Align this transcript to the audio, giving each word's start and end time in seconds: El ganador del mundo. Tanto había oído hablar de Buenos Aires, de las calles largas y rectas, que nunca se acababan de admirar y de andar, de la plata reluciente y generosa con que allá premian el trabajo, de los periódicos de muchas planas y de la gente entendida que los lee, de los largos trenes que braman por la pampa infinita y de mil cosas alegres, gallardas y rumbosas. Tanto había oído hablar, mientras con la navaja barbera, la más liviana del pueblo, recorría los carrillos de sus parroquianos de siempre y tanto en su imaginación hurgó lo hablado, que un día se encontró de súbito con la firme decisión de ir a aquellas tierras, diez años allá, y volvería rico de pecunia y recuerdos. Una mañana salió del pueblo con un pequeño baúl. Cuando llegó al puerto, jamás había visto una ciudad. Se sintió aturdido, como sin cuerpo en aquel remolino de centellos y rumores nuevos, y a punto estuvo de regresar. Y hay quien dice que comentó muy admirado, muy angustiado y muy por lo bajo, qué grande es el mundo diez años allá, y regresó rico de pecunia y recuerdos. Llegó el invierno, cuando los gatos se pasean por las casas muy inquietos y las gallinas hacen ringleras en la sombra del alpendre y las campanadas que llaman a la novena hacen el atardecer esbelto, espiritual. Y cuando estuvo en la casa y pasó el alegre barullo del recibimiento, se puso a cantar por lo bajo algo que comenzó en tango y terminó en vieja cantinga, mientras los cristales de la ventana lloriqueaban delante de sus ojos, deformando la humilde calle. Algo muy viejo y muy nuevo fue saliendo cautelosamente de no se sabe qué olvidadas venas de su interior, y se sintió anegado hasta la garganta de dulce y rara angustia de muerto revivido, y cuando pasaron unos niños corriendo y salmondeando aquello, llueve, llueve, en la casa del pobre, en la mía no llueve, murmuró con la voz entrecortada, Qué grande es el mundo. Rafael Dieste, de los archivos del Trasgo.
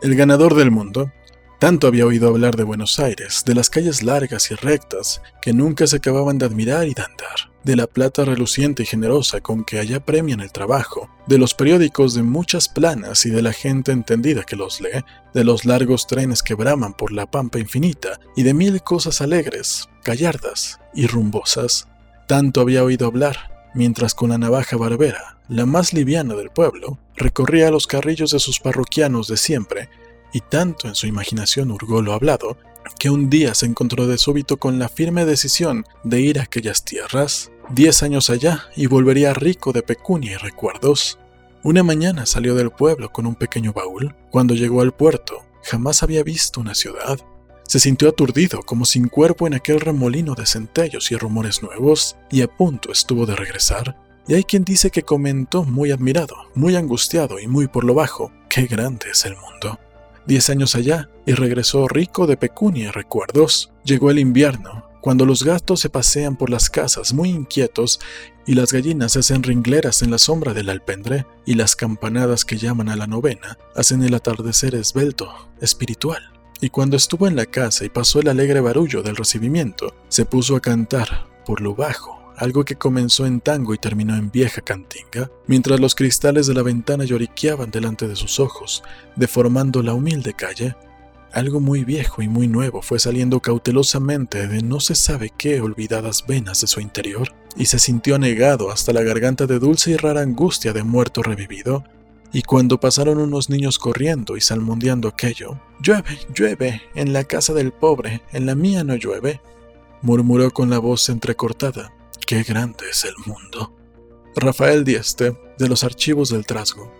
El 0.00 0.14
ganador 0.14 0.54
del 0.54 0.70
mundo. 0.70 1.12
Tanto 1.58 1.88
había 1.88 2.06
oído 2.06 2.28
hablar 2.28 2.54
de 2.54 2.62
Buenos 2.62 3.00
Aires, 3.00 3.42
de 3.44 3.56
las 3.56 3.68
calles 3.68 4.04
largas 4.04 4.52
y 4.52 4.54
rectas, 4.54 5.20
que 5.42 5.52
nunca 5.52 5.88
se 5.88 5.96
acababan 5.96 6.38
de 6.38 6.46
admirar 6.46 6.86
y 6.86 6.94
de 6.94 7.02
andar, 7.02 7.50
de 7.64 7.74
la 7.74 7.88
plata 7.88 8.24
reluciente 8.24 8.84
y 8.84 8.86
generosa 8.86 9.40
con 9.40 9.64
que 9.64 9.80
allá 9.80 9.98
premian 9.98 10.38
el 10.38 10.52
trabajo, 10.52 11.10
de 11.26 11.38
los 11.38 11.54
periódicos 11.54 12.14
de 12.14 12.22
muchas 12.22 12.68
planas 12.68 13.26
y 13.26 13.30
de 13.30 13.42
la 13.42 13.52
gente 13.52 13.90
entendida 13.90 14.44
que 14.44 14.54
los 14.54 14.80
lee, 14.80 15.04
de 15.34 15.42
los 15.42 15.64
largos 15.64 16.06
trenes 16.06 16.44
que 16.44 16.54
braman 16.54 16.94
por 16.94 17.10
la 17.10 17.26
pampa 17.26 17.58
infinita 17.58 18.20
y 18.36 18.44
de 18.44 18.54
mil 18.54 18.80
cosas 18.82 19.20
alegres, 19.20 19.88
gallardas 20.04 20.78
y 20.94 21.08
rumbosas. 21.08 21.88
Tanto 22.28 22.60
había 22.60 22.84
oído 22.84 23.08
hablar, 23.08 23.57
mientras 23.74 24.14
con 24.14 24.30
la 24.30 24.38
navaja 24.38 24.76
barbera, 24.76 25.38
la 25.48 25.66
más 25.66 25.92
liviana 25.92 26.34
del 26.34 26.50
pueblo, 26.50 26.98
recorría 27.16 27.70
los 27.70 27.86
carrillos 27.86 28.30
de 28.30 28.38
sus 28.38 28.60
parroquianos 28.60 29.28
de 29.28 29.36
siempre 29.36 29.88
y 30.32 30.40
tanto 30.40 30.88
en 30.88 30.94
su 30.94 31.06
imaginación 31.06 31.70
hurgó 31.70 32.02
lo 32.02 32.12
hablado, 32.12 32.58
que 32.98 33.10
un 33.10 33.30
día 33.30 33.54
se 33.54 33.66
encontró 33.66 34.06
de 34.06 34.18
súbito 34.18 34.56
con 34.56 34.78
la 34.78 34.88
firme 34.88 35.24
decisión 35.24 35.84
de 36.04 36.20
ir 36.20 36.38
a 36.38 36.44
aquellas 36.44 36.84
tierras, 36.84 37.50
diez 37.70 38.02
años 38.02 38.30
allá, 38.30 38.64
y 38.76 38.86
volvería 38.86 39.34
rico 39.34 39.72
de 39.72 39.82
pecunia 39.82 40.32
y 40.32 40.36
recuerdos. 40.36 41.18
Una 41.62 41.82
mañana 41.82 42.26
salió 42.26 42.54
del 42.54 42.70
pueblo 42.70 43.10
con 43.10 43.26
un 43.26 43.34
pequeño 43.34 43.72
baúl. 43.72 44.14
Cuando 44.30 44.54
llegó 44.54 44.80
al 44.80 44.92
puerto, 44.92 45.44
jamás 45.62 46.02
había 46.02 46.22
visto 46.22 46.60
una 46.60 46.74
ciudad. 46.74 47.18
Se 47.68 47.78
sintió 47.78 48.08
aturdido, 48.08 48.62
como 48.64 48.84
sin 48.84 49.06
cuerpo 49.06 49.46
en 49.46 49.54
aquel 49.54 49.78
remolino 49.78 50.34
de 50.34 50.46
centellos 50.46 51.12
y 51.12 51.16
rumores 51.16 51.62
nuevos, 51.62 52.16
y 52.28 52.42
a 52.42 52.48
punto 52.48 52.90
estuvo 52.90 53.24
de 53.24 53.36
regresar. 53.36 53.96
Y 54.26 54.34
hay 54.34 54.42
quien 54.42 54.64
dice 54.64 54.90
que 54.90 55.04
comentó 55.04 55.62
muy 55.62 55.92
admirado, 55.92 56.34
muy 56.56 56.74
angustiado 56.74 57.38
y 57.38 57.46
muy 57.46 57.68
por 57.68 57.84
lo 57.84 57.94
bajo, 57.94 58.32
qué 58.48 58.66
grande 58.66 59.10
es 59.12 59.24
el 59.24 59.36
mundo 59.36 59.78
diez 60.28 60.50
años 60.50 60.74
allá, 60.76 61.08
y 61.26 61.32
regresó 61.32 61.88
rico 61.88 62.26
de 62.26 62.36
pecunia 62.36 62.88
y 62.88 62.90
recuerdos. 62.90 63.72
Llegó 63.82 64.10
el 64.10 64.18
invierno, 64.18 64.84
cuando 65.00 65.24
los 65.24 65.42
gatos 65.42 65.80
se 65.80 65.88
pasean 65.88 66.36
por 66.36 66.50
las 66.50 66.68
casas 66.68 67.14
muy 67.14 67.30
inquietos 67.30 67.98
y 68.46 68.54
las 68.54 68.70
gallinas 68.70 69.16
hacen 69.16 69.42
ringleras 69.42 70.02
en 70.02 70.10
la 70.10 70.18
sombra 70.18 70.52
del 70.52 70.68
alpendre 70.68 71.24
y 71.46 71.54
las 71.54 71.74
campanadas 71.76 72.44
que 72.44 72.58
llaman 72.58 72.90
a 72.90 72.96
la 72.96 73.06
novena 73.06 73.56
hacen 73.74 74.02
el 74.02 74.14
atardecer 74.14 74.74
esbelto, 74.74 75.32
espiritual. 75.62 76.37
Y 76.60 76.70
cuando 76.70 76.96
estuvo 76.96 77.26
en 77.26 77.36
la 77.36 77.46
casa 77.46 77.84
y 77.84 77.88
pasó 77.88 78.20
el 78.20 78.28
alegre 78.28 78.60
barullo 78.60 79.02
del 79.02 79.16
recibimiento, 79.16 79.94
se 80.08 80.26
puso 80.26 80.56
a 80.56 80.60
cantar 80.60 81.26
por 81.44 81.60
lo 81.60 81.74
bajo 81.74 82.18
algo 82.38 82.64
que 82.64 82.76
comenzó 82.76 83.26
en 83.26 83.40
tango 83.40 83.74
y 83.74 83.78
terminó 83.78 84.16
en 84.16 84.30
vieja 84.30 84.62
cantinga, 84.62 85.30
mientras 85.46 85.80
los 85.80 85.94
cristales 85.94 86.46
de 86.46 86.54
la 86.54 86.62
ventana 86.62 87.04
lloriqueaban 87.04 87.70
delante 87.70 88.06
de 88.06 88.16
sus 88.16 88.38
ojos, 88.38 88.82
deformando 89.16 89.82
la 89.82 89.92
humilde 89.92 90.34
calle. 90.34 90.76
Algo 91.32 91.60
muy 91.60 91.84
viejo 91.84 92.22
y 92.22 92.28
muy 92.28 92.48
nuevo 92.48 92.80
fue 92.80 92.98
saliendo 93.00 93.40
cautelosamente 93.40 94.46
de 94.46 94.62
no 94.62 94.80
se 94.80 94.94
sabe 94.94 95.30
qué 95.36 95.60
olvidadas 95.60 96.26
venas 96.26 96.60
de 96.60 96.68
su 96.68 96.80
interior, 96.80 97.34
y 97.56 97.66
se 97.66 97.80
sintió 97.80 98.14
anegado 98.14 98.70
hasta 98.70 98.92
la 98.92 99.02
garganta 99.02 99.46
de 99.46 99.58
dulce 99.58 99.90
y 99.90 99.96
rara 99.96 100.20
angustia 100.20 100.72
de 100.72 100.84
muerto 100.84 101.22
revivido, 101.22 101.84
y 102.32 102.42
cuando 102.42 102.78
pasaron 102.78 103.18
unos 103.18 103.50
niños 103.50 103.78
corriendo 103.78 104.36
y 104.36 104.40
salmondeando 104.40 105.08
aquello, 105.08 105.60
llueve, 105.80 106.18
llueve, 106.34 106.82
en 106.94 107.12
la 107.12 107.24
casa 107.24 107.54
del 107.54 107.72
pobre, 107.72 108.22
en 108.32 108.46
la 108.46 108.54
mía 108.54 108.84
no 108.84 108.94
llueve, 108.96 109.40
murmuró 110.02 110.50
con 110.50 110.70
la 110.70 110.78
voz 110.78 111.08
entrecortada, 111.08 111.92
Qué 112.28 112.42
grande 112.42 112.84
es 112.90 113.06
el 113.06 113.14
mundo. 113.24 113.72
Rafael 114.36 114.84
Dieste, 114.84 115.34
de 115.56 115.66
los 115.66 115.82
archivos 115.82 116.28
del 116.28 116.44
Trasgo. 116.44 116.92